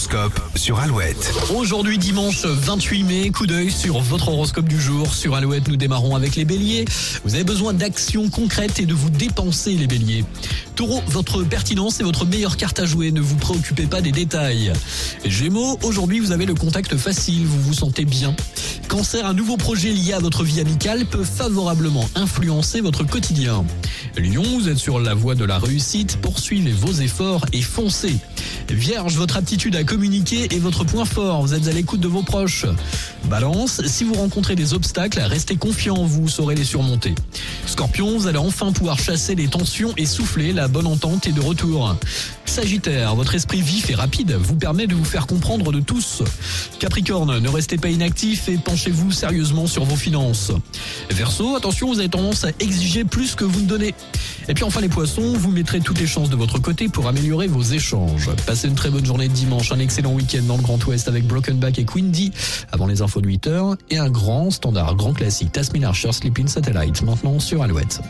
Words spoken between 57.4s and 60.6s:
vos échanges. Passez une très bonne journée de dimanche, un excellent week-end dans